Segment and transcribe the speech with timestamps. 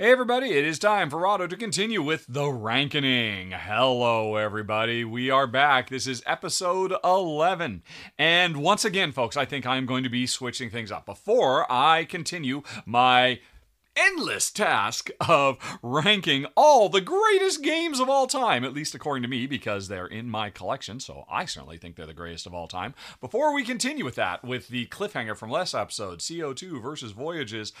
[0.00, 3.50] Hey everybody, it is time for Otto to continue with the ranking.
[3.50, 5.90] Hello everybody, we are back.
[5.90, 7.82] This is episode 11.
[8.16, 11.04] And once again, folks, I think I'm going to be switching things up.
[11.04, 13.40] Before I continue my
[13.98, 19.28] endless task of ranking all the greatest games of all time, at least according to
[19.28, 22.68] me, because they're in my collection, so I certainly think they're the greatest of all
[22.68, 22.94] time.
[23.20, 27.72] Before we continue with that, with the cliffhanger from last episode, CO2 versus Voyages,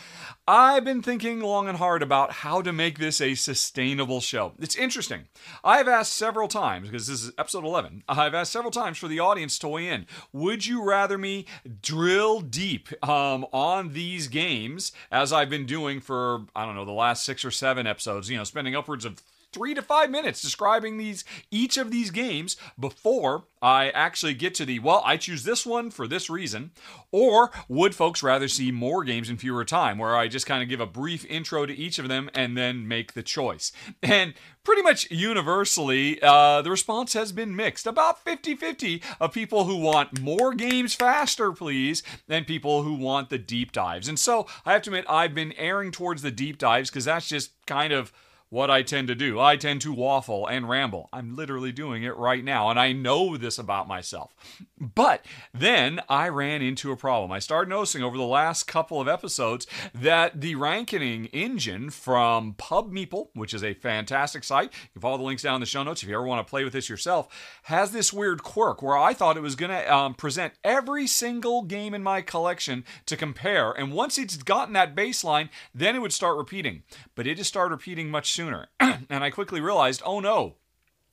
[0.46, 4.52] I've been thinking long and hard about how to make this a sustainable show.
[4.58, 5.26] It's interesting.
[5.62, 9.20] I've asked several times, because this is episode 11, I've asked several times for the
[9.20, 10.06] audience to weigh in.
[10.32, 11.46] Would you rather me
[11.82, 16.90] drill deep um, on these games, as I've been doing for, I don't know, the
[16.90, 19.20] last six or seven episodes, you know, spending upwards of
[19.52, 24.64] three to five minutes describing these each of these games before I actually get to
[24.64, 26.70] the well, I choose this one for this reason,
[27.10, 30.68] or would folks rather see more games in fewer time, where I just kind of
[30.68, 33.72] give a brief intro to each of them and then make the choice?
[34.02, 37.86] And pretty much universally, uh, the response has been mixed.
[37.86, 43.30] About 50 50 of people who want more games faster, please, and people who want
[43.30, 44.08] the deep dives.
[44.08, 47.28] And so I have to admit, I've been erring towards the deep dives because that's
[47.28, 48.12] just kind of
[48.50, 49.38] what I tend to do.
[49.38, 51.08] I tend to waffle and ramble.
[51.12, 54.34] I'm literally doing it right now, and I know this about myself.
[54.78, 57.30] But then I ran into a problem.
[57.32, 63.28] I started noticing over the last couple of episodes that the ranking engine from PubMeeple,
[63.34, 66.02] which is a fantastic site, you can follow the links down in the show notes
[66.02, 67.28] if you ever want to play with this yourself,
[67.64, 71.62] has this weird quirk where I thought it was going to um, present every single
[71.62, 73.72] game in my collection to compare.
[73.72, 76.82] And once it's gotten that baseline, then it would start repeating.
[77.14, 78.68] But it just started repeating much sooner.
[78.80, 80.54] and I quickly realized, oh no,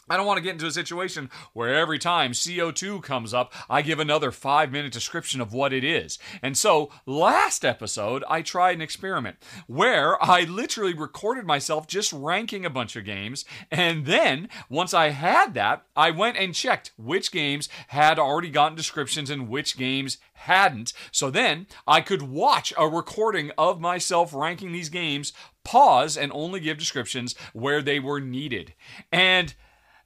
[0.09, 3.81] I don't want to get into a situation where every time CO2 comes up, I
[3.81, 6.20] give another five minute description of what it is.
[6.44, 12.66] And so, last episode, I tried an experiment where I literally recorded myself just ranking
[12.66, 13.45] a bunch of games.
[13.72, 18.76] And then, once I had that, I went and checked which games had already gotten
[18.76, 20.94] descriptions and which games hadn't.
[21.11, 25.33] So then I could watch a recording of myself ranking these games,
[25.64, 28.73] pause, and only give descriptions where they were needed.
[29.11, 29.55] And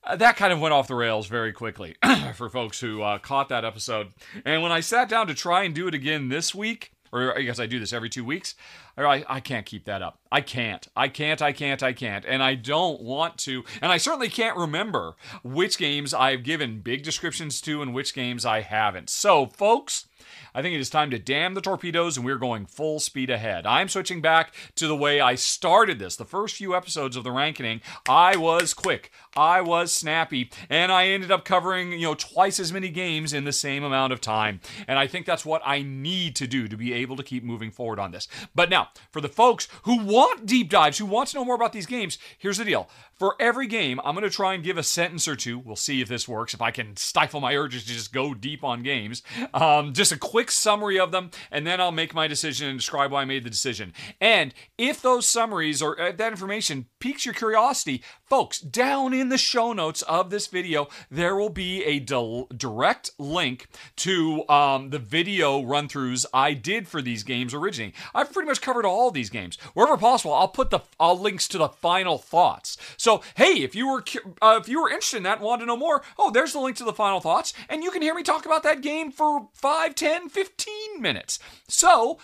[0.09, 1.95] uh, that kind of went off the rails very quickly
[2.35, 4.09] for folks who uh, caught that episode.
[4.43, 7.41] And when I sat down to try and do it again this week, or I
[7.41, 8.55] guess I do this every two weeks,
[8.97, 10.19] I, I can't keep that up.
[10.31, 10.87] I can't.
[10.95, 11.41] I can't.
[11.41, 11.81] I can't.
[11.81, 12.25] I can't.
[12.25, 13.63] And I don't want to.
[13.81, 18.45] And I certainly can't remember which games I've given big descriptions to and which games
[18.45, 19.09] I haven't.
[19.09, 20.07] So, folks,
[20.53, 23.65] I think it is time to damn the torpedoes and we're going full speed ahead.
[23.65, 26.15] I'm switching back to the way I started this.
[26.15, 31.07] The first few episodes of the ranking, I was quick, I was snappy, and I
[31.07, 34.59] ended up covering, you know, twice as many games in the same amount of time.
[34.87, 37.71] And I think that's what I need to do to be able to keep moving
[37.71, 38.27] forward on this.
[38.55, 41.73] But now, for the folks who want deep dives, who want to know more about
[41.73, 42.89] these games, here's the deal.
[43.17, 45.59] For every game, I'm going to try and give a sentence or two.
[45.59, 48.63] We'll see if this works, if I can stifle my urges to just go deep
[48.63, 49.23] on games.
[49.53, 53.11] Um, just a quick summary of them, and then I'll make my decision and describe
[53.11, 53.93] why I made the decision.
[54.21, 59.37] And if those summaries or uh, that information piques your curiosity, folks, down in the
[59.37, 64.99] show notes of this video, there will be a del- direct link to um, the
[64.99, 67.93] video run throughs I did for these games originally.
[68.15, 69.57] I've pretty much covered all these games.
[69.73, 72.77] Wherever possible, I'll put the I'll links to the final thoughts.
[72.95, 74.03] So hey, if you were
[74.41, 76.59] uh, if you were interested in that and wanted to know more, oh, there's the
[76.59, 79.49] link to the final thoughts, and you can hear me talk about that game for
[79.53, 81.39] 5, 10, 15 minutes.
[81.67, 82.19] So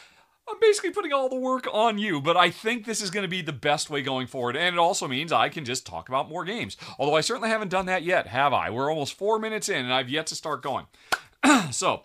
[0.48, 3.28] I'm basically putting all the work on you, but I think this is going to
[3.30, 4.56] be the best way going forward.
[4.56, 6.78] And it also means I can just talk about more games.
[7.00, 8.70] Although I certainly haven't done that yet, have I?
[8.70, 10.86] We're almost four minutes in and I've yet to start going.
[11.72, 12.04] so.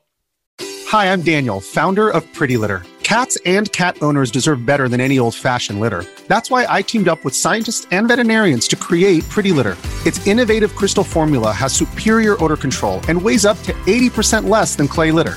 [0.60, 2.82] Hi, I'm Daniel, founder of Pretty Litter.
[3.02, 6.04] Cats and cat owners deserve better than any old fashioned litter.
[6.26, 9.76] That's why I teamed up with scientists and veterinarians to create Pretty Litter.
[10.06, 14.88] Its innovative crystal formula has superior odor control and weighs up to 80% less than
[14.88, 15.36] clay litter.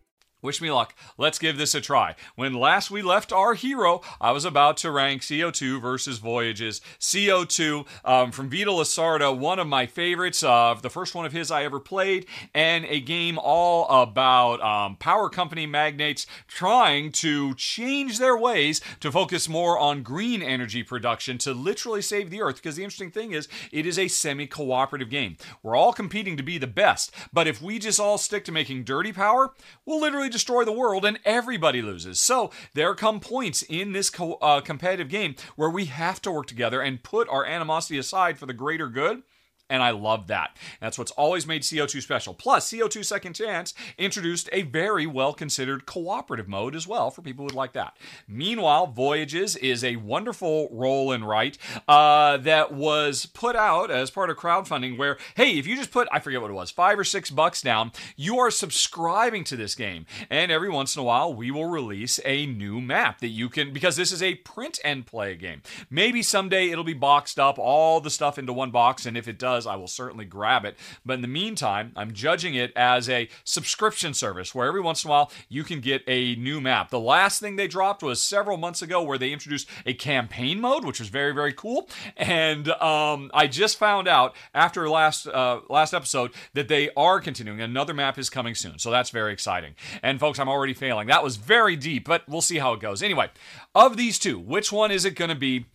[0.41, 0.95] Wish me luck.
[1.19, 2.15] Let's give this a try.
[2.35, 6.81] When last we left our hero, I was about to rank CO2 versus Voyages.
[6.99, 11.51] CO2 um, from Vital Lacerda, one of my favorites, uh, the first one of his
[11.51, 18.17] I ever played, and a game all about um, power company magnates trying to change
[18.17, 22.55] their ways to focus more on green energy production to literally save the Earth.
[22.55, 25.37] Because the interesting thing is, it is a semi cooperative game.
[25.61, 28.85] We're all competing to be the best, but if we just all stick to making
[28.85, 29.53] dirty power,
[29.85, 32.19] we'll literally destroy the world and everybody loses.
[32.19, 36.47] So there come points in this co- uh, competitive game where we have to work
[36.47, 39.23] together and put our animosity aside for the greater good
[39.71, 40.57] and I love that.
[40.81, 42.33] That's what's always made CO2 special.
[42.33, 47.43] Plus, CO2 Second Chance introduced a very well considered cooperative mode as well for people
[47.43, 47.95] who would like that.
[48.27, 51.57] Meanwhile, Voyages is a wonderful roll and write
[51.87, 54.97] uh, that was put out as part of crowdfunding.
[54.97, 57.61] Where, hey, if you just put, I forget what it was, five or six bucks
[57.61, 60.05] down, you are subscribing to this game.
[60.29, 63.71] And every once in a while, we will release a new map that you can,
[63.71, 65.61] because this is a print and play game.
[65.89, 69.39] Maybe someday it'll be boxed up, all the stuff into one box, and if it
[69.39, 70.77] does, I will certainly grab it.
[71.05, 75.09] But in the meantime, I'm judging it as a subscription service where every once in
[75.09, 76.89] a while you can get a new map.
[76.89, 80.85] The last thing they dropped was several months ago where they introduced a campaign mode,
[80.85, 81.89] which was very, very cool.
[82.17, 87.61] And um, I just found out after last uh, last episode that they are continuing.
[87.61, 89.75] Another map is coming soon, so that's very exciting.
[90.01, 91.07] And folks, I'm already failing.
[91.07, 93.01] That was very deep, but we'll see how it goes.
[93.03, 93.29] Anyway,
[93.75, 95.65] of these two, which one is it going to be?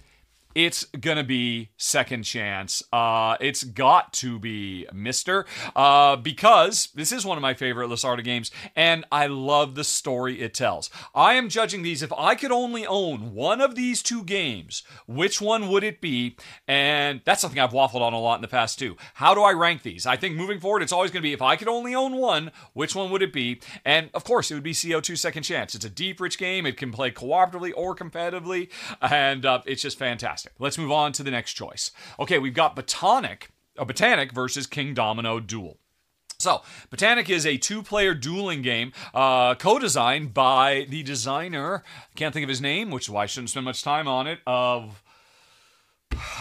[0.56, 2.82] It's gonna be second chance.
[2.90, 5.44] Uh, it's got to be Mister
[5.76, 10.40] uh, because this is one of my favorite Lacerda games, and I love the story
[10.40, 10.88] it tells.
[11.14, 12.02] I am judging these.
[12.02, 16.36] If I could only own one of these two games, which one would it be?
[16.66, 18.96] And that's something I've waffled on a lot in the past too.
[19.12, 20.06] How do I rank these?
[20.06, 22.94] I think moving forward, it's always gonna be if I could only own one, which
[22.94, 23.60] one would it be?
[23.84, 25.74] And of course, it would be CO2 Second Chance.
[25.74, 26.64] It's a deep, rich game.
[26.64, 28.70] It can play cooperatively or competitively,
[29.02, 30.60] and uh, it's just fantastic fantastic.
[30.60, 31.90] Let's move on to the next choice.
[32.18, 33.48] Okay, we've got Botanik,
[33.78, 35.78] a Botanik versus Kingdomino Duel.
[36.38, 41.82] So, Botanik is a two player dueling game uh, co designed by the designer,
[42.14, 44.40] can't think of his name, which is why I shouldn't spend much time on it,
[44.46, 45.02] of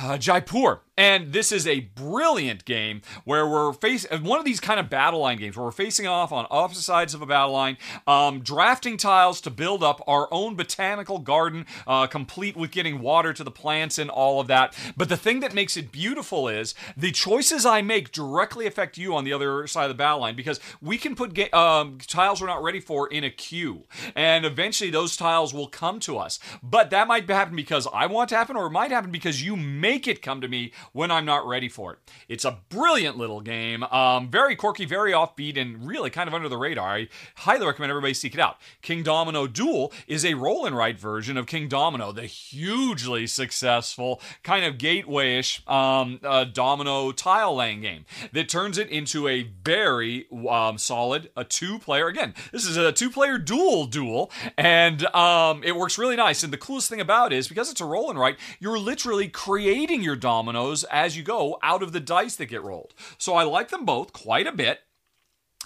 [0.02, 0.82] uh, Jaipur.
[0.98, 5.20] And this is a brilliant game where we're facing one of these kind of battle
[5.20, 7.78] line games where we're facing off on opposite sides of a battle line,
[8.08, 13.34] um, drafting tiles to build up our own botanical garden, uh, complete with getting water
[13.34, 14.74] to the plants and all of that.
[14.96, 19.14] But the thing that makes it beautiful is the choices I make directly affect you
[19.16, 22.40] on the other side of the battle line because we can put ga- um, tiles
[22.40, 23.84] we're not ready for in a queue,
[24.16, 26.40] and eventually those tiles will come to us.
[26.64, 29.55] But that might happen because I want to happen, or it might happen because you
[29.56, 32.00] make it come to me when I'm not ready for it.
[32.28, 36.50] It's a brilliant little game, um, very quirky, very offbeat, and really kind of under
[36.50, 36.96] the radar.
[36.96, 38.58] I highly recommend everybody seek it out.
[38.84, 44.78] Kingdomino Duel is a roll and write version of Kingdomino, the hugely successful kind of
[44.78, 51.30] gateway-ish um, uh, domino tile laying game that turns it into a very um, solid
[51.36, 52.08] a two-player.
[52.08, 56.44] Again, this is a two-player duel duel, and um, it works really nice.
[56.44, 59.28] And the coolest thing about it is because it's a roll and write, you're literally
[59.46, 62.96] creating your dominoes as you go out of the dice that get rolled.
[63.20, 64.80] So I like them both quite a bit.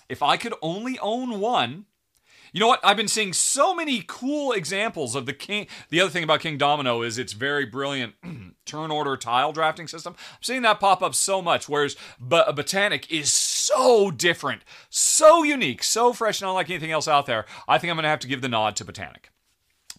[0.09, 1.85] If I could only own one,
[2.51, 2.81] you know what?
[2.83, 5.67] I've been seeing so many cool examples of the king.
[5.91, 8.15] The other thing about Kingdomino is its very brilliant
[8.65, 10.13] turn order tile drafting system.
[10.17, 11.69] I'm seeing that pop up so much.
[11.69, 17.27] Whereas B- Botanik is so different, so unique, so fresh, not like anything else out
[17.27, 17.45] there.
[17.65, 19.29] I think I'm going to have to give the nod to Botanik.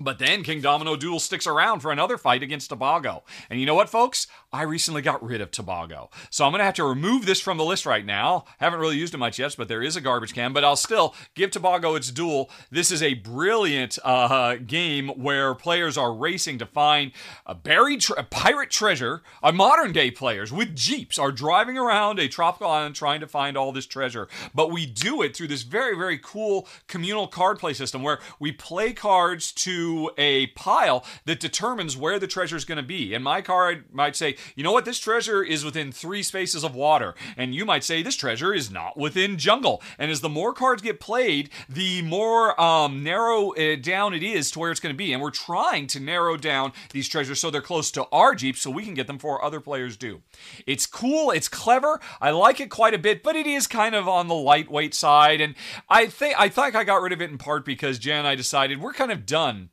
[0.01, 3.23] But then Kingdomino Duel sticks around for another fight against Tobago.
[3.51, 4.27] And you know what, folks?
[4.53, 6.11] I recently got rid of Tobago.
[6.29, 8.47] So I'm going to have to remove this from the list right now.
[8.59, 10.53] Haven't really used it much yet, but there is a garbage can.
[10.53, 12.51] But I'll still give Tobago its duel.
[12.69, 17.13] This is a brilliant uh, game where players are racing to find
[17.47, 19.23] a buried tre- pirate treasure.
[19.41, 23.57] A modern day players with jeeps are driving around a tropical island trying to find
[23.57, 24.27] all this treasure.
[24.53, 28.51] But we do it through this very, very cool communal card play system where we
[28.51, 33.15] play cards to a pile that determines where the treasure is going to be.
[33.15, 36.75] And my card might say, you know what, this treasure is within three spaces of
[36.75, 37.15] water.
[37.37, 39.83] And you might say, this treasure is not within jungle.
[39.99, 44.51] And as the more cards get played, the more um, narrow uh, down it is
[44.53, 45.13] to where it's going to be.
[45.13, 48.71] And we're trying to narrow down these treasures so they're close to our Jeep so
[48.71, 50.23] we can get them before other players do.
[50.67, 52.01] It's cool, it's clever.
[52.21, 55.41] I like it quite a bit, but it is kind of on the lightweight side.
[55.41, 55.55] And
[55.89, 58.35] I think I think I got rid of it in part because Jen and I
[58.35, 59.71] decided we're kind of done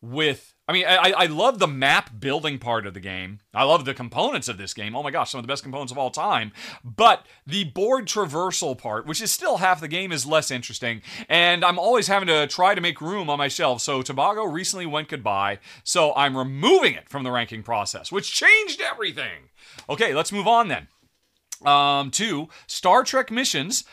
[0.00, 3.40] with I mean, I, I love the map building part of the game.
[3.54, 4.94] I love the components of this game.
[4.94, 6.52] Oh my gosh, some of the best components of all time.
[6.84, 11.00] But the board traversal part, which is still half the game, is less interesting.
[11.26, 13.80] And I'm always having to try to make room on my shelf.
[13.80, 15.58] So Tobago recently went goodbye.
[15.84, 19.48] So I'm removing it from the ranking process, which changed everything.
[19.88, 20.88] Okay, let's move on then
[21.64, 23.84] um, to Star Trek missions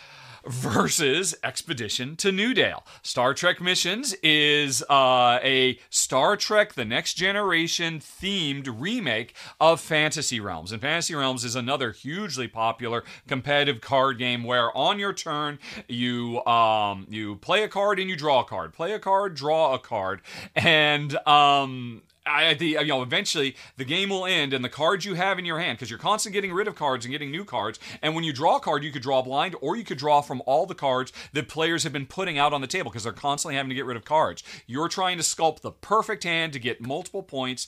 [0.48, 2.84] versus Expedition to Newdale.
[3.02, 10.40] Star Trek Missions is uh, a Star Trek The Next Generation themed remake of Fantasy
[10.40, 10.72] Realms.
[10.72, 16.46] And Fantasy Realms is another hugely popular competitive card game where on your turn you
[16.46, 18.74] um, you play a card and you draw a card.
[18.74, 20.22] Play a card, draw a card.
[20.56, 25.14] And um, I, the, you know, eventually the game will end, and the cards you
[25.14, 27.80] have in your hand, because you're constantly getting rid of cards and getting new cards.
[28.02, 30.42] And when you draw a card, you could draw blind, or you could draw from
[30.46, 33.56] all the cards that players have been putting out on the table, because they're constantly
[33.56, 34.44] having to get rid of cards.
[34.66, 37.68] You're trying to sculpt the perfect hand to get multiple points.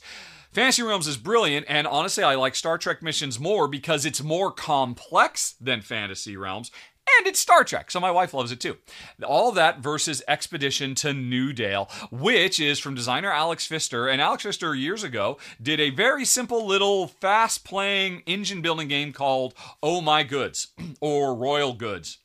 [0.52, 4.52] Fantasy Realms is brilliant, and honestly, I like Star Trek Missions more because it's more
[4.52, 6.72] complex than Fantasy Realms,
[7.18, 8.78] and it's Star Trek, so my wife loves it too.
[9.24, 14.08] All that versus Expedition to Newdale, which is from designer Alex Pfister.
[14.08, 19.14] And Alex Pfister, years ago, did a very simple little fast playing engine building game
[19.14, 20.68] called Oh My Goods
[21.02, 22.20] or Royal Goods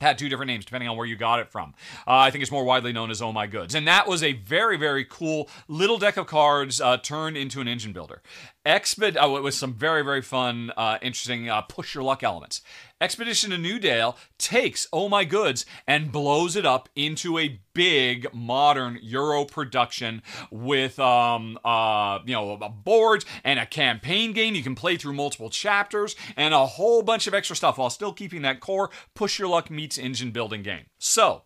[0.00, 1.74] had two different names depending on where you got it from.
[2.06, 3.74] Uh, I think it's more widely known as Oh My Goods.
[3.74, 7.68] And that was a very, very cool little deck of cards uh, turned into an
[7.68, 8.22] engine builder.
[8.66, 12.62] Exped, oh, it was some very, very fun, uh, interesting uh, push your luck elements.
[12.98, 18.98] Expedition to Newdale takes Oh My Goods and blows it up into a big modern
[19.02, 24.76] Euro production with um uh you know a board and a campaign game you can
[24.76, 28.60] play through multiple chapters and a whole bunch of extra stuff while still keeping that
[28.60, 30.86] core push your luck meets engine building game.
[30.98, 31.42] So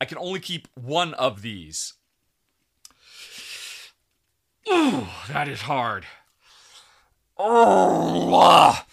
[0.00, 1.94] I can only keep one of these.
[4.68, 6.06] Ooh, that is hard.
[7.38, 8.86] Oh, ah.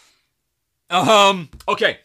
[0.90, 2.00] Um, okay.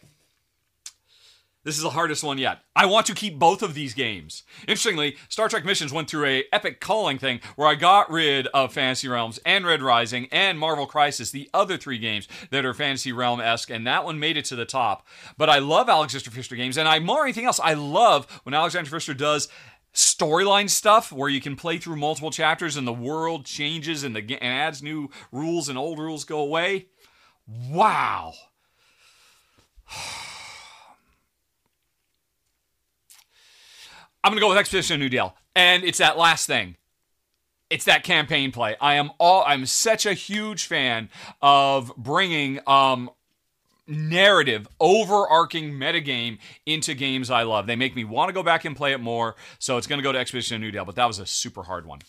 [1.65, 2.61] This is the hardest one yet.
[2.75, 4.43] I want to keep both of these games.
[4.61, 8.73] Interestingly, Star Trek Missions went through a epic culling thing where I got rid of
[8.73, 13.11] Fantasy Realms and Red Rising and Marvel Crisis, the other three games that are Fantasy
[13.11, 15.05] Realm esque, and that one made it to the top.
[15.37, 17.59] But I love Alexander Pfister games, and I more anything else.
[17.59, 19.49] I love when Alexander Pfister does
[19.93, 24.19] storyline stuff where you can play through multiple chapters and the world changes and the
[24.19, 26.87] and adds new rules and old rules go away.
[27.47, 28.33] Wow.
[34.23, 36.75] I'm gonna go with Expedition Newdale, and it's that last thing.
[37.69, 38.75] It's that campaign play.
[38.81, 39.43] I am all.
[39.45, 41.09] I'm such a huge fan
[41.41, 43.09] of bringing um,
[43.89, 47.67] narrative, overarching metagame into games I love.
[47.67, 49.35] They make me want to go back and play it more.
[49.57, 51.85] So it's going to go to Expedition of Newdale, but that was a super hard
[51.85, 51.99] one.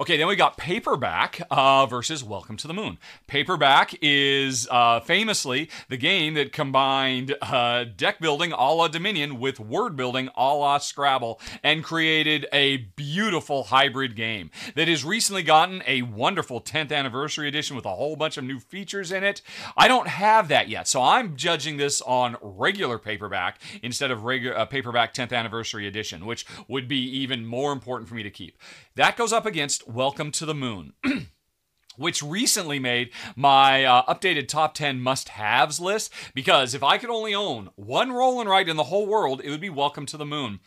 [0.00, 2.98] Okay, then we got Paperback uh, versus Welcome to the Moon.
[3.26, 9.58] Paperback is uh, famously the game that combined uh, deck building a la Dominion with
[9.58, 15.82] word building a la Scrabble and created a beautiful hybrid game that has recently gotten
[15.84, 19.42] a wonderful 10th anniversary edition with a whole bunch of new features in it.
[19.76, 24.56] I don't have that yet, so I'm judging this on regular Paperback instead of regular
[24.56, 28.56] uh, Paperback 10th anniversary edition, which would be even more important for me to keep.
[28.98, 30.92] That goes up against Welcome to the Moon.
[31.96, 37.08] which recently made my uh, updated top 10 must haves list because if I could
[37.08, 40.16] only own one roll and write in the whole world, it would be Welcome to
[40.16, 40.58] the Moon.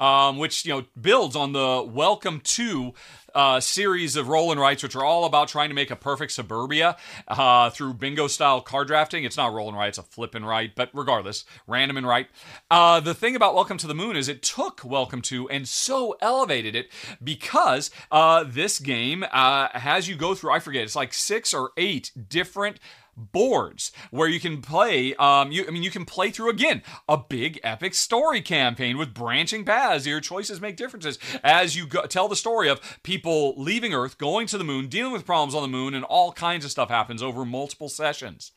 [0.00, 2.94] Um, which you know builds on the Welcome to
[3.34, 6.32] uh, series of roll and rights, which are all about trying to make a perfect
[6.32, 6.96] suburbia
[7.28, 9.24] uh, through bingo style card drafting.
[9.24, 12.28] It's not roll and right, it's a flip and write, but regardless, random and right.
[12.70, 16.16] Uh, the thing about Welcome to the Moon is it took Welcome to and so
[16.20, 16.90] elevated it
[17.22, 21.72] because uh, this game uh, has you go through, I forget, it's like six or
[21.76, 22.78] eight different
[23.16, 27.16] boards where you can play um you I mean you can play through again a
[27.16, 30.06] big epic story campaign with branching paths.
[30.06, 34.46] Your choices make differences as you go, tell the story of people leaving earth going
[34.48, 37.22] to the moon dealing with problems on the moon and all kinds of stuff happens
[37.22, 38.52] over multiple sessions.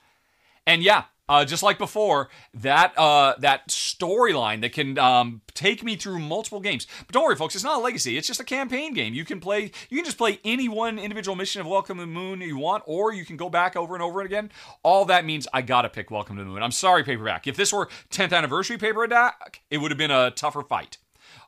[0.66, 5.96] And yeah uh, just like before, that uh, that storyline that can um, take me
[5.96, 6.88] through multiple games.
[7.00, 8.18] But don't worry, folks, it's not a legacy.
[8.18, 9.14] It's just a campaign game.
[9.14, 9.72] You can play.
[9.90, 12.84] You can just play any one individual mission of Welcome to the Moon you want,
[12.86, 14.52] or you can go back over and over again.
[14.84, 16.64] All that means I gotta pick Welcome to the Moon.
[16.64, 17.48] I'm sorry, paperback.
[17.48, 20.98] If this were 10th anniversary paperback, it would have been a tougher fight.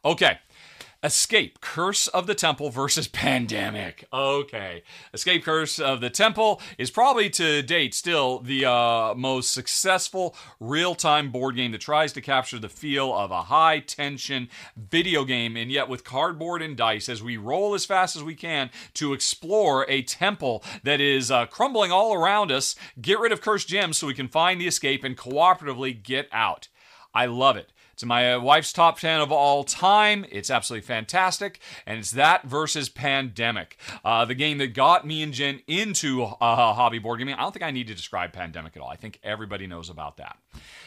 [0.03, 0.39] Okay,
[1.01, 4.06] Escape Curse of the Temple versus Pandemic.
[4.12, 4.84] Okay.
[5.13, 10.96] Escape Curse of the Temple is probably to date still the uh, most successful real
[10.96, 15.56] time board game that tries to capture the feel of a high tension video game,
[15.56, 19.13] and yet with cardboard and dice as we roll as fast as we can to
[19.13, 23.98] explore a temple that is uh, crumbling all around us, get rid of cursed gems
[23.98, 26.68] so we can find the escape and cooperatively get out.
[27.13, 27.72] I love it.
[28.00, 30.25] It's my uh, wife's top 10 of all time.
[30.32, 31.60] It's absolutely fantastic.
[31.86, 33.75] And it's that versus Pandemic,
[34.06, 37.36] uh, the game that got me and Jen into uh, hobby board gaming.
[37.36, 38.88] I don't think I need to describe Pandemic at all.
[38.88, 40.38] I think everybody knows about that.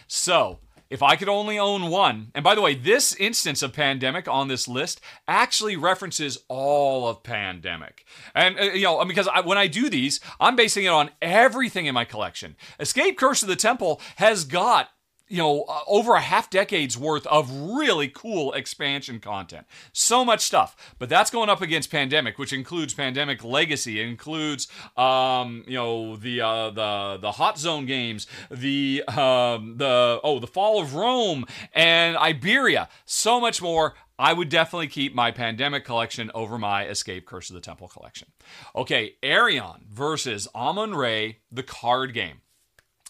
[0.07, 4.26] So, if I could only own one, and by the way, this instance of pandemic
[4.26, 8.07] on this list actually references all of pandemic.
[8.35, 11.85] And, uh, you know, because I, when I do these, I'm basing it on everything
[11.85, 12.57] in my collection.
[12.81, 14.88] Escape Curse of the Temple has got
[15.33, 19.67] you know, uh, over a half decade's worth of really cool expansion content.
[19.91, 20.95] So much stuff.
[20.99, 24.03] But that's going up against Pandemic, which includes Pandemic Legacy.
[24.03, 30.39] Includes, um, you know, the uh, the the Hot Zone games, the um, the oh,
[30.39, 32.91] the Fall of Rome and Iberia.
[33.07, 33.95] So much more.
[34.19, 38.29] I would definitely keep my Pandemic collection over my Escape Curse of the Temple collection.
[38.77, 42.43] Okay, Aerion versus Amun-Re, the card game.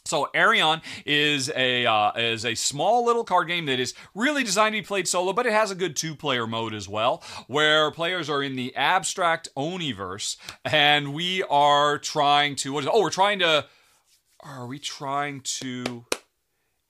[0.04, 4.74] So Aerion is a uh, is a small little card game that is really designed
[4.74, 7.90] to be played solo, but it has a good two player mode as well, where
[7.92, 13.10] players are in the abstract Oniverse, and we are trying to what is oh we're
[13.10, 13.64] trying to
[14.40, 16.04] are we trying to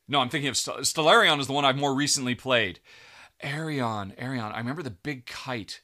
[0.08, 2.80] no I'm thinking of St- Stellarion is the one I've more recently played.
[3.44, 5.81] Aerion, Aerion, I remember the big kite.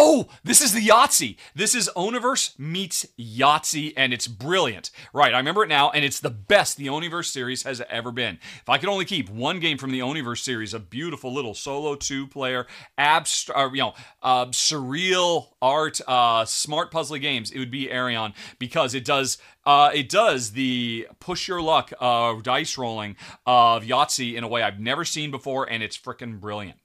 [0.00, 1.36] Oh, this is the Yahtzee.
[1.56, 4.92] This is Oniverse meets Yahtzee, and it's brilliant.
[5.12, 8.38] Right, I remember it now, and it's the best the Oniverse series has ever been.
[8.60, 11.96] If I could only keep one game from the Oniverse series, a beautiful little solo
[11.96, 17.88] two-player, abstract, uh, you know, uh, surreal art, uh, smart puzzly games, it would be
[17.88, 23.82] Aerion because it does uh, it does the push your luck uh, dice rolling of
[23.82, 26.78] Yahtzee in a way I've never seen before, and it's freaking brilliant.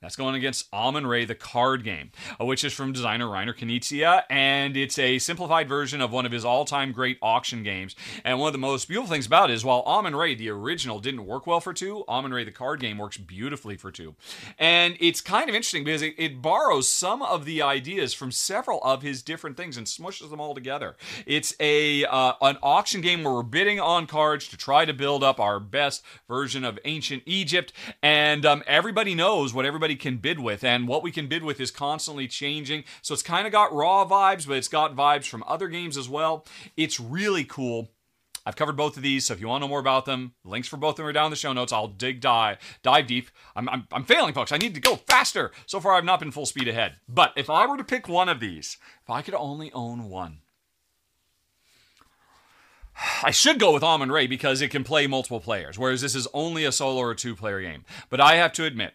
[0.00, 4.74] That's going against Amun-Re, the card game, uh, which is from designer Reiner Knizia, and
[4.74, 7.94] it's a simplified version of one of his all-time great auction games.
[8.24, 11.26] And one of the most beautiful things about it is while Amun-Re, the original, didn't
[11.26, 14.14] work well for two, Amun-Re, the card game, works beautifully for two.
[14.58, 18.82] And it's kind of interesting because it, it borrows some of the ideas from several
[18.82, 20.96] of his different things and smushes them all together.
[21.26, 25.22] It's a uh, an auction game where we're bidding on cards to try to build
[25.22, 30.38] up our best version of ancient Egypt, and um, everybody knows what everybody can bid
[30.38, 32.84] with, and what we can bid with is constantly changing.
[33.02, 36.08] So it's kind of got raw vibes, but it's got vibes from other games as
[36.08, 36.46] well.
[36.76, 37.90] It's really cool.
[38.46, 40.66] I've covered both of these, so if you want to know more about them, links
[40.66, 41.74] for both of them are down in the show notes.
[41.74, 43.28] I'll dig dive dive deep.
[43.54, 44.50] I'm, I'm, I'm failing, folks.
[44.50, 45.50] I need to go faster.
[45.66, 46.96] So far, I've not been full speed ahead.
[47.06, 50.38] But if I were to pick one of these, if I could only own one,
[53.22, 56.64] I should go with Amun-Re because it can play multiple players, whereas this is only
[56.64, 57.84] a solo or two player game.
[58.08, 58.94] But I have to admit,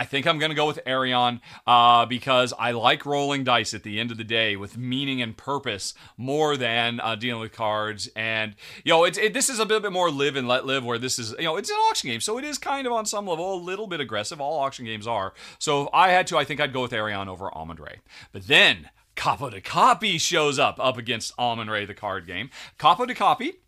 [0.00, 3.82] I think I'm going to go with Aerion uh, because I like rolling dice at
[3.82, 8.08] the end of the day with meaning and purpose more than uh, dealing with cards.
[8.16, 10.86] And, you know, it's, it, this is a bit, bit more live and let live
[10.86, 12.22] where this is, you know, it's an auction game.
[12.22, 14.40] So it is kind of on some level a little bit aggressive.
[14.40, 15.34] All auction games are.
[15.58, 17.96] So if I had to, I think I'd go with Aerion over Amun-Re.
[18.32, 22.48] But then Capo dei Capi shows up up against Amun-Re, the card game.
[22.78, 23.60] Capo dei Capi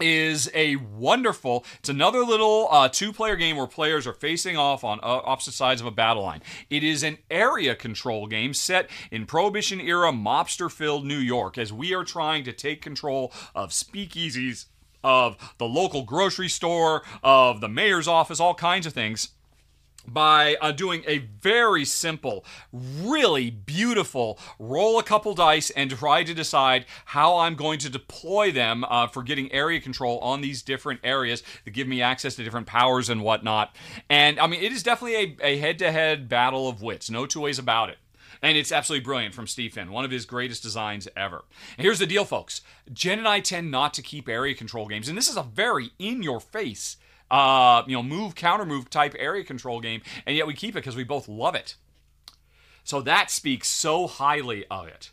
[0.00, 4.98] is a wonderful it's another little uh, two-player game where players are facing off on
[5.00, 6.42] uh, opposite sides of a battle line.
[6.70, 11.72] It is an area control game set in prohibition era mobster filled new york as
[11.72, 14.66] we are trying to take control of speakeasies
[15.02, 19.30] of the local grocery store of the mayor's office all kinds of things
[20.08, 26.34] by uh, doing a very simple, really beautiful roll a couple dice and try to
[26.34, 31.00] decide how I'm going to deploy them uh, for getting area control on these different
[31.04, 33.74] areas that give me access to different powers and whatnot.
[34.08, 37.40] And I mean, it is definitely a head to head battle of wits, no two
[37.40, 37.98] ways about it.
[38.42, 41.44] And it's absolutely brilliant from Steve Finn, one of his greatest designs ever.
[41.76, 42.60] And here's the deal, folks
[42.92, 45.90] Jen and I tend not to keep area control games, and this is a very
[45.98, 46.96] in your face
[47.30, 50.80] uh, you know, move, counter move type area control game, and yet we keep it
[50.80, 51.76] because we both love it.
[52.84, 55.10] So that speaks so highly of it.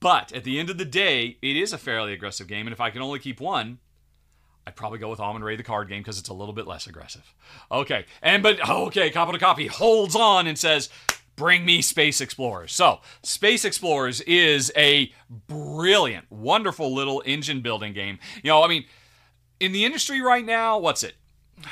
[0.00, 2.80] But at the end of the day, it is a fairly aggressive game, and if
[2.80, 3.78] I can only keep one,
[4.66, 7.34] I'd probably go with Amun-Re the card game because it's a little bit less aggressive.
[7.70, 10.88] Okay, and but okay, Capo dei Capi holds on and says,
[11.36, 15.12] "Bring me Space Explorers." So, Space Explorers is a
[15.48, 18.18] brilliant, wonderful little engine building game.
[18.42, 18.86] You know, I mean,
[19.60, 21.14] in the industry right now, what's it?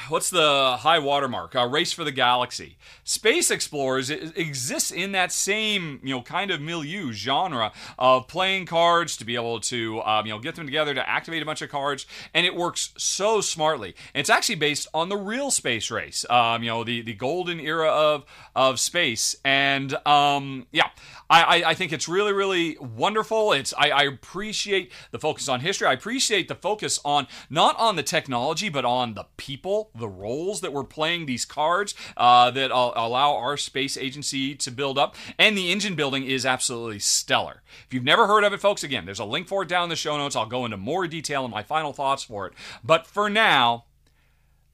[0.09, 1.55] What's the high watermark?
[1.55, 2.77] Uh, Race for the Galaxy.
[3.05, 9.17] Space Explorers exists in that same you know kind of milieu genre of playing cards
[9.17, 11.71] to be able to um, you know get them together to activate a bunch of
[11.71, 13.95] cards, and it works so smartly.
[14.15, 17.61] And it's actually based on the real space race, um, you know the the golden
[17.61, 20.89] era of of space, and um, yeah,
[21.33, 23.53] I, I, think it's really, really wonderful.
[23.53, 25.87] It's I, I, appreciate the focus on history.
[25.87, 30.61] I appreciate the focus on not on the technology, but on the people, the roles
[30.61, 35.15] that we're playing these cards uh, that allow our space agency to build up.
[35.39, 37.63] And the engine building is absolutely stellar.
[37.87, 39.89] If you've never heard of it, folks, again, there's a link for it down in
[39.89, 40.37] the show notes.
[40.37, 42.53] I'll go into more detail in my final thoughts for it.
[42.85, 43.85] But for now,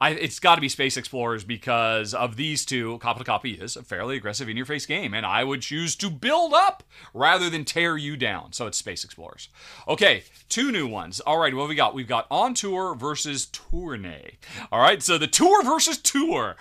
[0.00, 2.98] I, it's got to be Space Explorers because of these two.
[2.98, 5.96] Capo dei Capi is a fairly aggressive in your face game, and I would choose
[5.96, 8.52] to build up rather than tear you down.
[8.52, 9.48] So it's Space Explorers.
[9.88, 11.18] Okay, two new ones.
[11.20, 11.94] All right, what we got?
[11.94, 14.38] We've got On Tour versus Tournay.
[14.70, 16.56] All right, so the Tour versus Tour.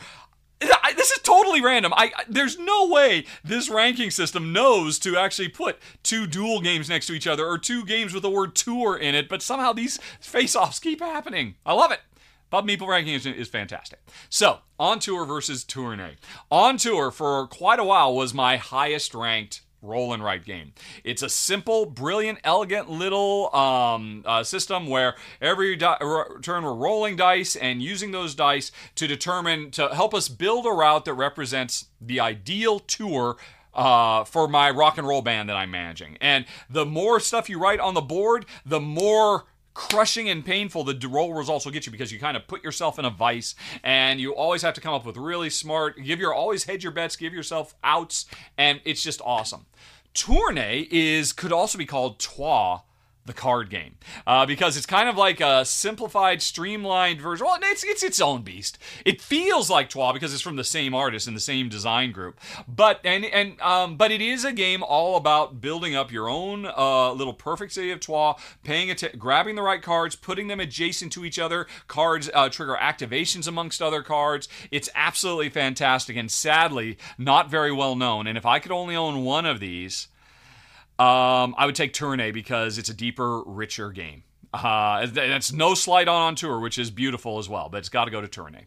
[0.60, 1.94] I, this is totally random.
[1.94, 6.90] I, I, there's no way this ranking system knows to actually put two dual games
[6.90, 9.74] next to each other or two games with the word tour in it, but somehow
[9.74, 11.56] these face-offs keep happening.
[11.64, 12.00] I love it.
[12.50, 14.00] Pub Meeple ranking is, is fantastic.
[14.30, 16.16] So, On Tour versus Tournay.
[16.50, 20.74] On Tour for quite a while was my highest ranked roll and write game.
[21.04, 25.98] It's a simple, brilliant, elegant little um, uh, system where every di-
[26.42, 30.72] turn we're rolling dice and using those dice to determine to help us build a
[30.72, 33.38] route that represents the ideal tour
[33.74, 36.18] uh, for my rock and roll band that I'm managing.
[36.20, 39.46] And the more stuff you write on the board, the more
[39.78, 42.98] crushing and painful the roll results will get you because you kind of put yourself
[42.98, 46.34] in a vice and you always have to come up with really smart give your
[46.34, 48.26] always hedge your bets give yourself outs
[48.58, 49.68] and it's just awesome.
[50.16, 52.80] Tournay is could also be called Troyes
[53.28, 57.46] the card game uh, because it's kind of like a simplified, streamlined version.
[57.46, 58.78] Well, it's, it's its own beast.
[59.06, 62.40] It feels like Troyes because it's from the same artist and the same design group,
[62.68, 66.66] but and and um, but it is a game all about building up your own
[66.66, 71.12] uh, little perfect city of Troyes, paying att- grabbing the right cards, putting them adjacent
[71.14, 71.68] to each other.
[71.88, 74.48] Cards uh, trigger activations amongst other cards.
[74.72, 78.28] It's absolutely fantastic and sadly not very well known.
[78.28, 80.08] And if I could only own one of these.
[81.00, 84.24] Um, I would take Tournay because it's a deeper, richer game.
[84.54, 88.06] Uh, that's no slight on on tour, which is beautiful as well, but it's got
[88.06, 88.66] to go to Tournay.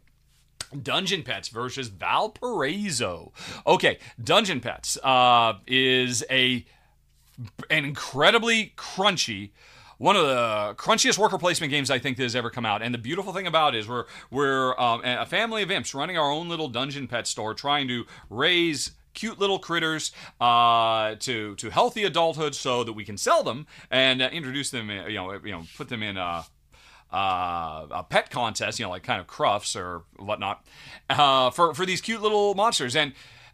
[0.82, 3.32] Dungeon Pets versus Valparaiso.
[3.66, 6.64] Okay, Dungeon Pets uh, is a
[7.70, 9.50] an incredibly crunchy
[10.00, 12.80] one of the crunchiest worker placement games I think that has ever come out.
[12.80, 16.16] And the beautiful thing about it is we're we're um, a family of imps running
[16.16, 21.70] our own little dungeon pet store, trying to raise cute little critters uh, to to
[21.70, 25.52] healthy adulthood so that we can sell them and uh, introduce them you know you
[25.52, 26.44] know put them in a,
[27.12, 30.64] uh, a pet contest you know like kind of crufts or whatnot
[31.10, 32.96] uh, for for these cute little monsters.
[32.96, 33.12] And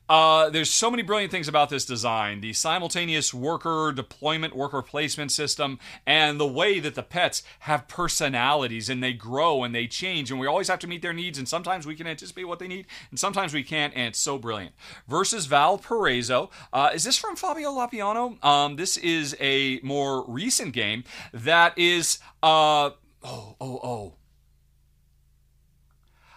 [0.09, 5.33] uh, there's so many brilliant things about this design the simultaneous worker deployment, worker placement
[5.33, 10.31] system, and the way that the pets have personalities and they grow and they change.
[10.31, 11.39] And we always have to meet their needs.
[11.39, 13.95] And sometimes we can anticipate what they need, and sometimes we can't.
[13.95, 14.75] And it's so brilliant.
[15.09, 16.51] Versus Valparaiso.
[16.73, 18.43] Uh, is this from Fabio Lopiano?
[18.45, 22.19] Um, this is a more recent game that is.
[22.43, 22.91] Uh,
[23.23, 24.15] oh, oh, oh.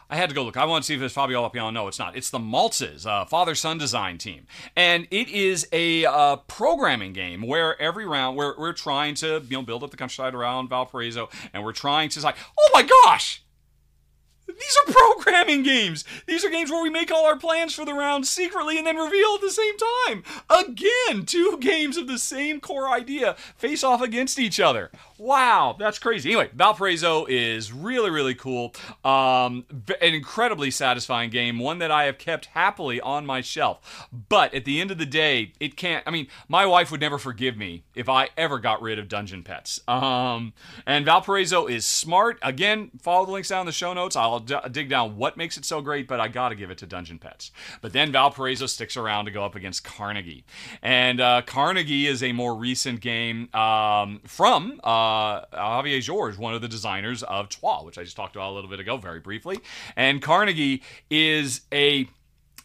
[0.09, 0.57] I had to go look.
[0.57, 1.71] I want to see if it's Fabio Lopiano.
[1.71, 2.17] No, it's not.
[2.17, 4.47] It's the Maltzes, uh, father son design team.
[4.75, 9.57] And it is a uh, programming game where every round we're, we're trying to you
[9.57, 13.43] know build up the countryside around Valparaiso and we're trying to like, oh my gosh,
[14.57, 16.03] these are programming games.
[16.25, 18.97] These are games where we make all our plans for the round secretly and then
[18.97, 19.75] reveal at the same
[20.07, 20.23] time.
[20.49, 24.91] Again, two games of the same core idea face off against each other.
[25.17, 26.29] Wow, that's crazy.
[26.29, 28.73] Anyway, Valparaiso is really, really cool.
[29.03, 29.65] Um,
[30.01, 34.07] an incredibly satisfying game, one that I have kept happily on my shelf.
[34.29, 36.03] But at the end of the day, it can't.
[36.07, 39.43] I mean, my wife would never forgive me if I ever got rid of Dungeon
[39.43, 39.81] Pets.
[39.87, 40.53] Um,
[40.85, 42.39] and Valparaiso is smart.
[42.41, 44.15] Again, follow the links down in the show notes.
[44.15, 46.77] I'll d- dig down what makes it so great, but I got to give it
[46.79, 47.51] to Dungeon Pets.
[47.81, 50.43] But then Valparaiso sticks around to go up against Carnegie.
[50.81, 54.79] And uh, Carnegie is a more recent game um, from.
[54.83, 58.55] Uh, Xavier Georges, one of the designers of Troyes, which I just talked about a
[58.55, 59.59] little bit ago, very briefly.
[59.95, 62.07] And Carnegie is a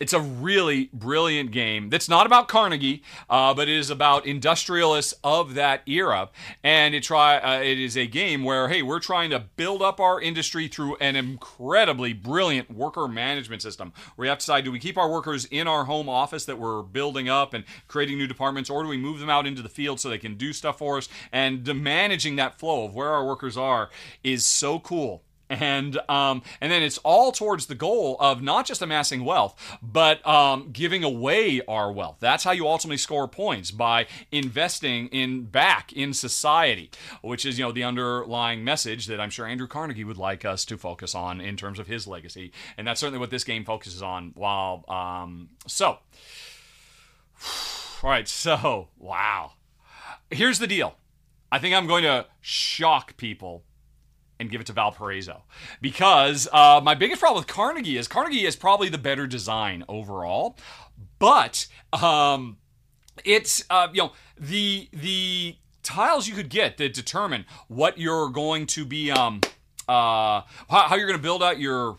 [0.01, 5.15] it's a really brilliant game that's not about Carnegie, uh, but it is about industrialists
[5.23, 6.31] of that era.
[6.63, 10.01] And it try uh, it is a game where hey, we're trying to build up
[10.01, 13.93] our industry through an incredibly brilliant worker management system.
[14.17, 16.83] We have to decide: do we keep our workers in our home office that we're
[16.83, 20.01] building up and creating new departments, or do we move them out into the field
[20.01, 21.09] so they can do stuff for us?
[21.33, 23.91] And managing that flow of where our workers are
[24.23, 25.23] is so cool
[25.55, 30.27] and um, and then it's all towards the goal of not just amassing wealth, but
[30.27, 32.17] um, giving away our wealth.
[32.21, 36.91] That's how you ultimately score points by investing in back in society,
[37.23, 40.65] which is you know the underlying message that I'm sure Andrew Carnegie would like us
[40.67, 44.03] to focus on in terms of his legacy, and that's certainly what this game focuses
[44.03, 44.33] on.
[44.35, 46.01] While um, so, all
[48.11, 49.53] right, so wow,
[50.31, 50.97] here's the deal.
[51.53, 53.63] I think I'm going to shock people
[54.45, 55.43] and give it to Valparaiso
[55.81, 60.57] because uh, my biggest problem with Carnegie is Carnegie is probably the better design overall,
[61.19, 62.59] but um,
[63.25, 68.67] it's uh, you know the the tiles you could get that determine what you're going
[68.67, 69.41] to be um,
[69.89, 71.97] uh, how, how you're going to build out your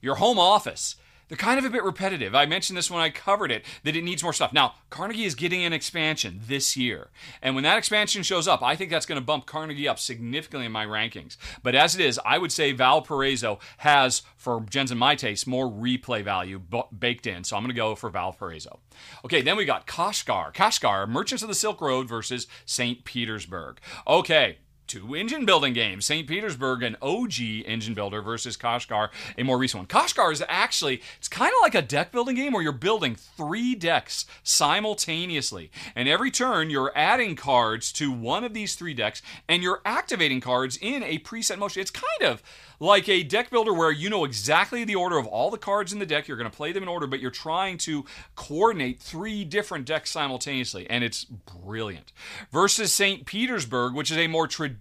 [0.00, 0.96] your home office.
[1.28, 2.34] They're kind of a bit repetitive.
[2.34, 4.52] I mentioned this when I covered it that it needs more stuff.
[4.52, 7.08] Now, Carnegie is getting an expansion this year.
[7.42, 10.66] And when that expansion shows up, I think that's going to bump Carnegie up significantly
[10.66, 11.36] in my rankings.
[11.64, 15.68] But as it is, I would say Valparaiso has, for Jens and my taste, more
[15.68, 17.42] replay value b- baked in.
[17.42, 18.78] So I'm going to go for Valparaiso.
[19.24, 20.54] Okay, then we got Kashgar.
[20.54, 23.04] Kashgar, Merchants of the Silk Road versus St.
[23.04, 23.80] Petersburg.
[24.06, 29.58] Okay, two engine building games st petersburg an og engine builder versus kashgar a more
[29.58, 32.72] recent one kashgar is actually it's kind of like a deck building game where you're
[32.72, 38.94] building three decks simultaneously and every turn you're adding cards to one of these three
[38.94, 42.42] decks and you're activating cards in a preset motion it's kind of
[42.80, 45.98] like a deck builder where you know exactly the order of all the cards in
[45.98, 46.28] the deck.
[46.28, 50.10] You're going to play them in order, but you're trying to coordinate three different decks
[50.10, 52.12] simultaneously, and it's brilliant.
[52.50, 53.24] Versus St.
[53.26, 54.75] Petersburg, which is a more traditional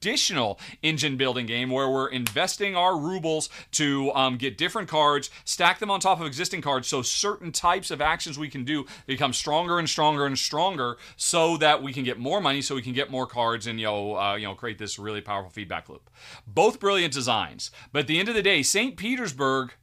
[0.81, 5.91] engine building game where we're investing our rubles to um, get different cards, stack them
[5.91, 9.79] on top of existing cards, so certain types of actions we can do become stronger
[9.79, 13.09] and stronger and stronger, so that we can get more money, so we can get
[13.11, 16.09] more cards, and you know, uh, you know, create this really powerful feedback loop.
[16.47, 17.71] Both brilliant designs.
[17.91, 18.97] But at the end of the day, St.
[18.97, 19.73] Petersburg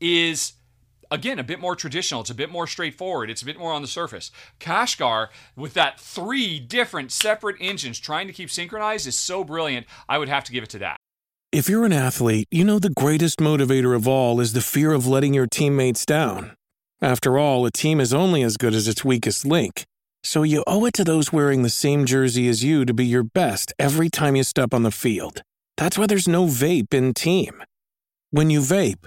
[0.00, 0.54] is
[1.10, 2.20] again a bit more traditional.
[2.20, 3.30] It's a bit more straightforward.
[3.30, 4.30] It's a bit more on the surface.
[4.58, 9.86] Kashgar with that three different separate engines trying to keep synchronized is so brilliant.
[10.08, 10.96] I would have to give it to that.
[11.52, 15.06] If you're an athlete you know the greatest motivator of all is the fear of
[15.06, 16.54] letting your teammates down.
[17.02, 19.84] After all a team is only as good as its weakest link.
[20.22, 23.22] So you owe it to those wearing the same jersey as you to be your
[23.22, 25.42] best every time you step on the field.
[25.78, 27.62] That's why there's no vape in team.
[28.30, 29.06] When you vape,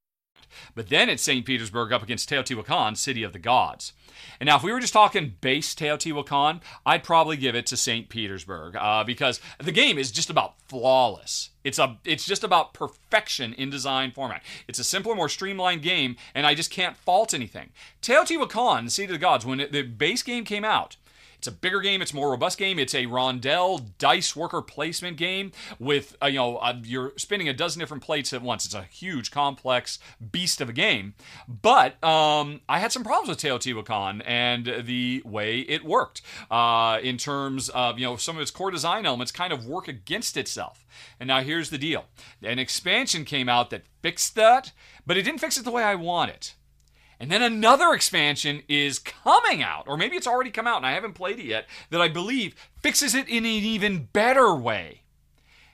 [0.75, 1.45] But then it's St.
[1.45, 3.93] Petersburg up against Teotihuacan, City of the Gods.
[4.39, 8.09] And now, if we were just talking base Teotihuacan, I'd probably give it to St.
[8.09, 11.49] Petersburg uh, because the game is just about flawless.
[11.63, 14.41] It's a, it's just about perfection in design format.
[14.67, 17.69] It's a simpler, more streamlined game, and I just can't fault anything.
[18.01, 20.97] Teotihuacan, City of the Gods, when it, the base game came out,
[21.41, 22.03] it's a bigger game.
[22.03, 22.77] It's a more robust game.
[22.77, 27.53] It's a rondel dice worker placement game with uh, you know uh, you're spinning a
[27.53, 28.63] dozen different plates at once.
[28.63, 29.97] It's a huge, complex
[30.31, 31.15] beast of a game.
[31.47, 37.17] But um, I had some problems with Teotihuacan and the way it worked uh, in
[37.17, 40.85] terms of you know some of its core design elements kind of work against itself.
[41.19, 42.05] And now here's the deal:
[42.43, 44.73] an expansion came out that fixed that,
[45.07, 46.53] but it didn't fix it the way I want it.
[47.21, 50.93] And then another expansion is coming out, or maybe it's already come out and I
[50.93, 55.03] haven't played it yet, that I believe fixes it in an even better way.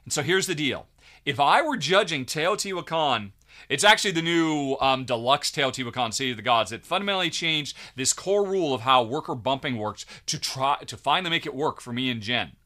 [0.03, 0.87] And so here's the deal.
[1.23, 3.31] If I were judging Teotihuacan,
[3.69, 8.11] it's actually the new um, deluxe Teotihuacan City of the Gods that fundamentally changed this
[8.11, 11.93] core rule of how worker bumping works to try to finally make it work for
[11.93, 12.57] me and Jen.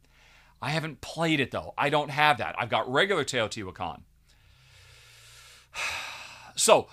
[0.59, 1.75] I haven't played it though.
[1.77, 2.55] I don't have that.
[2.57, 4.01] I've got regular Teotihuacan.
[6.57, 6.89] So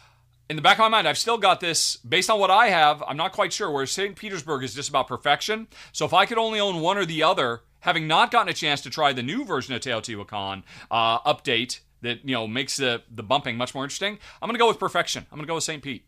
[0.48, 3.02] in the back of my mind, I've still got this based on what I have.
[3.06, 3.70] I'm not quite sure.
[3.70, 4.16] Where St.
[4.16, 5.68] Petersburg is just about perfection.
[5.92, 8.80] So if I could only own one or the other, having not gotten a chance
[8.82, 13.22] to try the new version of Teotihuacan uh, update that you know makes the the
[13.22, 15.26] bumping much more interesting, I'm to go with perfection.
[15.30, 15.82] I'm to go with St.
[15.82, 16.07] Pete.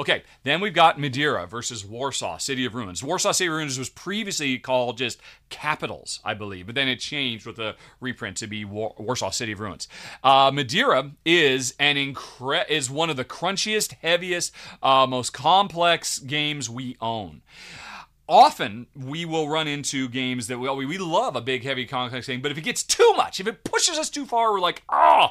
[0.00, 3.02] Okay, then we've got Madeira versus Warsaw, City of Ruins.
[3.02, 7.46] Warsaw City of Ruins was previously called just Capitals, I believe, but then it changed
[7.46, 9.88] with the reprint to be War- Warsaw City of Ruins.
[10.22, 14.52] Uh, Madeira is an incre- is one of the crunchiest, heaviest,
[14.84, 17.42] uh, most complex games we own
[18.28, 22.42] often we will run into games that we, we love a big, heavy, complex game,
[22.42, 25.28] but if it gets too much, if it pushes us too far, we're like, oh.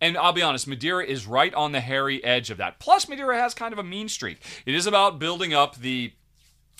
[0.00, 2.78] And I'll be honest, Madeira is right on the hairy edge of that.
[2.78, 4.38] Plus, Madeira has kind of a mean streak.
[4.64, 6.12] It is about building up the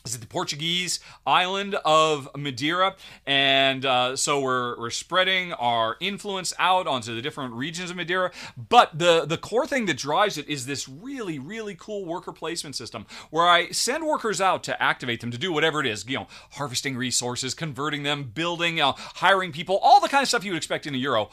[0.05, 6.55] is it the Portuguese island of Madeira, and uh, so we're we're spreading our influence
[6.59, 8.31] out onto the different regions of Madeira.
[8.57, 12.77] But the the core thing that drives it is this really really cool worker placement
[12.77, 16.17] system where I send workers out to activate them to do whatever it is, you
[16.17, 20.53] know, harvesting resources, converting them, building, uh, hiring people, all the kind of stuff you
[20.53, 21.29] would expect in a Euro.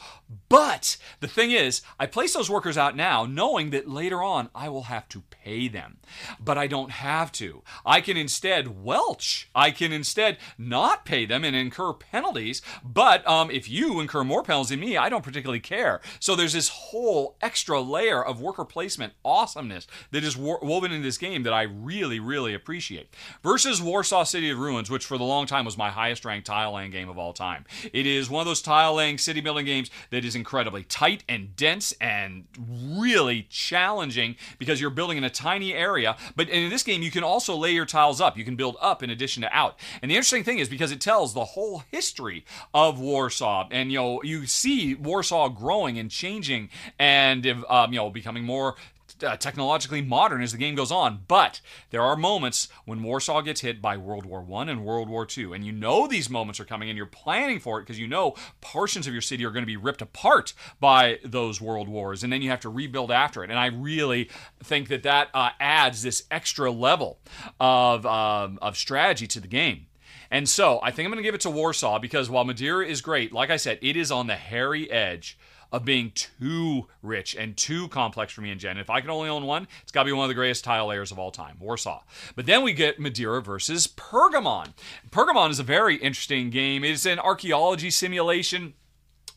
[0.48, 4.68] But the thing is, I place those workers out now, knowing that later on I
[4.68, 5.98] will have to pay them,
[6.38, 7.62] but I don't have to.
[7.86, 9.48] I can instead welch.
[9.54, 12.62] I can instead not pay them and incur penalties.
[12.82, 16.00] But um, if you incur more penalties than me, I don't particularly care.
[16.18, 21.02] So there's this whole extra layer of worker placement awesomeness that is wo- woven in
[21.02, 23.14] this game that I really, really appreciate.
[23.42, 26.74] Versus Warsaw City of Ruins, which for the long time was my highest ranked tile
[26.74, 27.64] laying game of all time.
[27.92, 31.54] It is one of those tile laying city building games that is incredibly tight and
[31.54, 36.16] dense and really challenging because you're building in a tiny area.
[36.36, 38.36] But in this game, you can also lay your tiles up.
[38.36, 39.78] You can build up in addition to out.
[40.00, 43.98] And the interesting thing is because it tells the whole history of Warsaw, and you
[43.98, 48.76] know you see Warsaw growing and changing and um, you know becoming more
[49.22, 51.20] uh, technologically modern as the game goes on.
[51.28, 55.26] But there are moments when Warsaw gets hit by World War One and World War
[55.26, 58.06] Two, and you know these moments are coming, and you're planning for it because you
[58.06, 62.22] know portions of your city are going to be ripped apart by those world wars,
[62.22, 63.50] and then you have to rebuild after it.
[63.50, 64.30] And I really
[64.62, 67.18] think that that uh, adds this extra level
[67.60, 69.86] of um, of strategy to the game.
[70.30, 73.00] And so I think I'm going to give it to Warsaw because while Madeira is
[73.00, 75.38] great, like I said, it is on the hairy edge
[75.70, 78.78] of being too rich and too complex for me and Jen.
[78.78, 80.86] If I can only own one, it's got to be one of the greatest tile
[80.86, 82.02] layers of all time, Warsaw.
[82.34, 84.72] But then we get Madeira versus Pergamon.
[85.10, 86.84] Pergamon is a very interesting game.
[86.84, 88.74] It's an archaeology simulation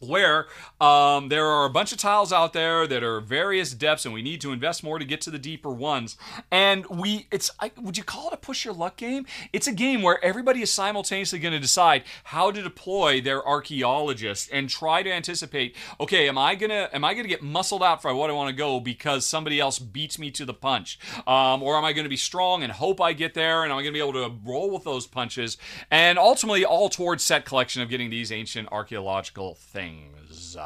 [0.02, 0.48] where
[0.80, 4.22] um, there are a bunch of tiles out there that are various depths and we
[4.22, 6.18] need to invest more to get to the deeper ones.
[6.50, 9.26] And we it's I, would you call it a push your luck game?
[9.54, 14.50] It's a game where everybody is simultaneously going to decide how to deploy their archaeologists
[14.52, 18.14] and try to anticipate okay am i gonna am i gonna get muscled out for
[18.16, 21.00] what i want to go because somebody else beats me to the punch?
[21.28, 23.84] Um, or am i to be strong and hope i get there and am i
[23.84, 25.58] to be able to roll with those punches?
[25.90, 30.58] And ultimately all towards set collection of getting these ancient archaeological things things.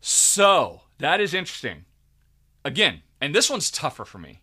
[0.00, 1.84] So, that is interesting.
[2.64, 4.40] Again, and this one's tougher for me.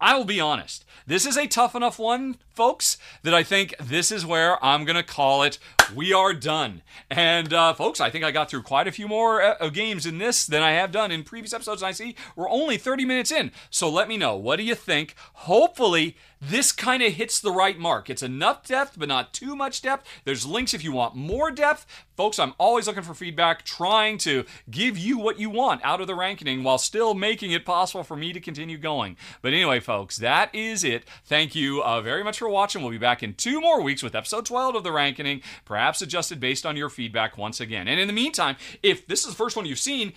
[0.00, 0.84] I will be honest.
[1.06, 4.96] This is a tough enough one, folks, that I think this is where I'm going
[4.96, 5.58] to call it
[5.94, 6.82] we are done.
[7.10, 10.18] And, uh, folks, I think I got through quite a few more uh, games in
[10.18, 11.82] this than I have done in previous episodes.
[11.82, 13.52] And I see we're only 30 minutes in.
[13.70, 14.36] So let me know.
[14.36, 15.14] What do you think?
[15.34, 18.10] Hopefully, this kind of hits the right mark.
[18.10, 20.08] It's enough depth, but not too much depth.
[20.24, 21.86] There's links if you want more depth.
[22.16, 26.08] Folks, I'm always looking for feedback, trying to give you what you want out of
[26.08, 29.16] the ranking while still making it possible for me to continue going.
[29.40, 31.04] But anyway, folks, that is it.
[31.24, 32.82] Thank you uh, very much for watching.
[32.82, 35.42] We'll be back in two more weeks with episode 12 of the Rankening,
[35.72, 37.88] perhaps adjusted based on your feedback once again.
[37.88, 40.12] And in the meantime, if this is the first one you've seen,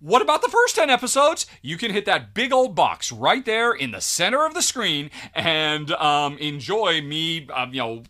[0.00, 1.44] what about the first 10 episodes?
[1.60, 5.10] You can hit that big old box right there in the center of the screen
[5.34, 8.04] and um, enjoy me, uh, you know,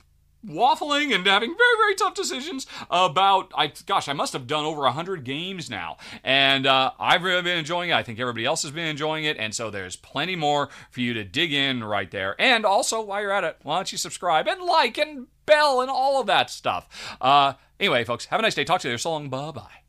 [0.46, 4.83] waffling and having very very tough decisions about i gosh i must have done over
[4.83, 8.70] 100 games now and uh, i've really been enjoying it i think everybody else has
[8.70, 12.40] been enjoying it and so there's plenty more for you to dig in right there
[12.40, 15.90] and also while you're at it why don't you subscribe and like and bell and
[15.90, 17.16] all of that stuff.
[17.20, 18.64] Uh, anyway folks have a nice day.
[18.64, 18.98] Talk to you later.
[18.98, 19.28] So long.
[19.28, 19.86] Bye bye